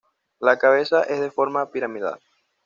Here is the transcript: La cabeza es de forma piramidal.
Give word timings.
La 0.39 0.57
cabeza 0.57 1.03
es 1.03 1.19
de 1.19 1.29
forma 1.29 1.69
piramidal. 1.69 2.19